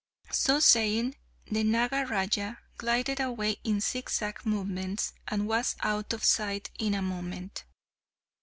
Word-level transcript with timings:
So 0.31 0.59
saying, 0.59 1.13
the 1.45 1.63
Nagaraja 1.63 2.57
glided 2.75 3.19
away 3.19 3.57
in 3.63 3.81
zigzag 3.81 4.43
movements, 4.47 5.13
and 5.27 5.47
was 5.47 5.75
out 5.81 6.11
of 6.11 6.23
sight 6.23 6.71
in 6.79 6.95
a 6.95 7.03
moment. 7.03 7.65